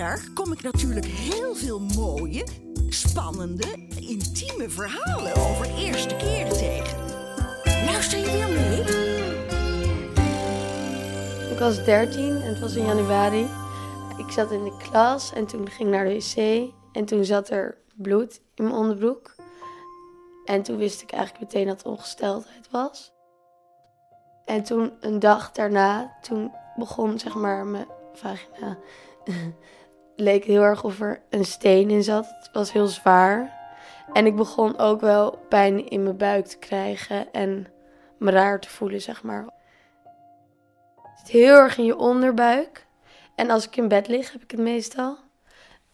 [0.00, 2.46] daar kom ik natuurlijk heel veel mooie,
[2.88, 3.64] spannende,
[4.00, 6.98] intieme verhalen over eerste keren tegen.
[7.64, 8.80] Luister je weer mee?
[11.52, 13.46] Ik was 13 en het was in januari.
[14.18, 16.70] Ik zat in de klas en toen ging ik naar de wc.
[16.92, 19.34] En toen zat er bloed in mijn onderbroek.
[20.44, 23.12] En toen wist ik eigenlijk meteen dat het ongesteldheid was.
[24.44, 28.78] En toen een dag daarna, toen begon zeg maar mijn vagina.
[30.16, 32.26] leek heel erg of er een steen in zat.
[32.38, 33.58] Het was heel zwaar.
[34.12, 37.66] En ik begon ook wel pijn in mijn buik te krijgen en
[38.18, 39.44] me raar te voelen, zeg maar.
[41.02, 42.86] Het zit heel erg in je onderbuik.
[43.34, 45.18] En als ik in bed lig, heb ik het meestal.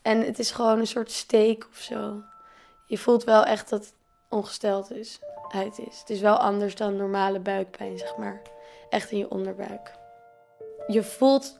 [0.02, 2.22] En het is gewoon een soort steek of zo.
[2.86, 3.94] Je voelt wel echt dat het
[4.28, 5.18] ongesteld is.
[5.48, 5.98] Het is.
[5.98, 8.42] Het is wel anders dan normale buikpijn, zeg maar.
[8.88, 9.92] Echt in je onderbuik.
[10.86, 11.58] Je voelt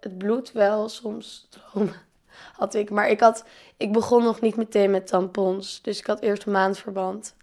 [0.00, 1.94] het bloed wel soms stromen.
[2.58, 2.90] Had ik.
[2.90, 3.44] Maar ik, had,
[3.76, 5.82] ik begon nog niet meteen met tampons.
[5.82, 7.34] Dus ik had eerst een maandverband.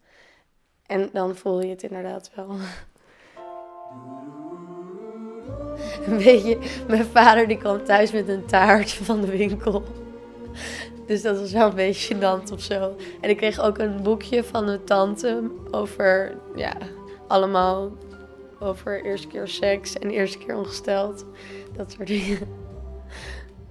[0.86, 2.56] En dan voel je het inderdaad wel.
[6.18, 9.84] Weet je, mijn vader die kwam thuis met een taart van de winkel.
[11.08, 12.96] Dus dat was wel een beetje gênant of zo.
[13.22, 16.78] En ik kreeg ook een boekje van een tante over, ja,
[17.28, 17.92] allemaal
[18.60, 21.26] over eerste keer seks en eerste keer ongesteld.
[21.76, 22.40] Dat soort dingen.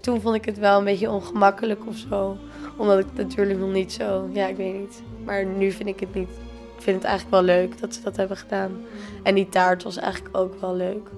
[0.00, 2.36] Toen vond ik het wel een beetje ongemakkelijk of zo.
[2.76, 5.02] Omdat ik natuurlijk nog niet zo, ja, ik weet niet.
[5.24, 6.30] Maar nu vind ik het niet.
[6.76, 8.84] Ik vind het eigenlijk wel leuk dat ze dat hebben gedaan.
[9.22, 11.08] En die taart was eigenlijk ook wel leuk.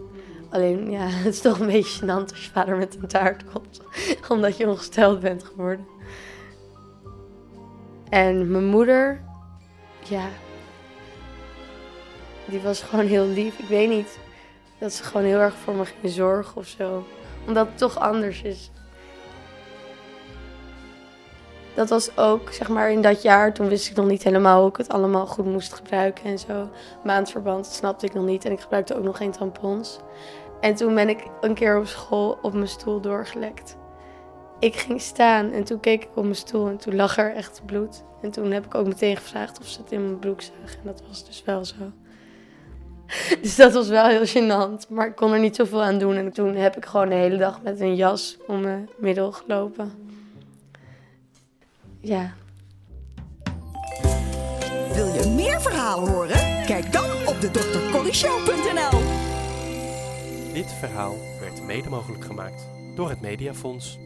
[0.51, 3.81] Alleen, ja, het is toch een beetje gênant als je vader met een taart komt.
[4.29, 5.87] Omdat je ongesteld bent geworden.
[8.09, 9.23] En mijn moeder,
[10.09, 10.25] ja,
[12.45, 13.59] die was gewoon heel lief.
[13.59, 14.19] Ik weet niet,
[14.79, 17.07] dat ze gewoon heel erg voor me ging zorgen of zo.
[17.47, 18.71] Omdat het toch anders is.
[21.75, 24.69] Dat was ook, zeg maar, in dat jaar, toen wist ik nog niet helemaal hoe
[24.69, 26.71] ik het allemaal goed moest gebruiken en zo.
[27.05, 28.45] Maandverband, snapte ik nog niet.
[28.45, 29.99] En ik gebruikte ook nog geen tampons.
[30.61, 33.77] En toen ben ik een keer op school op mijn stoel doorgelekt.
[34.59, 37.63] Ik ging staan en toen keek ik op mijn stoel en toen lag er echt
[37.67, 38.05] bloed.
[38.23, 40.79] En toen heb ik ook meteen gevraagd of ze het in mijn broek zagen.
[40.79, 41.75] En dat was dus wel zo.
[43.43, 44.89] Dus dat was wel heel gênant.
[44.89, 46.17] Maar ik kon er niet zoveel aan doen.
[46.17, 49.93] En toen heb ik gewoon de hele dag met een jas om mijn middel gelopen.
[52.01, 52.33] Ja.
[54.93, 56.65] Wil je meer verhalen horen?
[56.67, 58.99] Kijk dan op de drcorryshow.nl
[60.53, 63.99] Dit verhaal werd mede mogelijk gemaakt door het Mediafonds.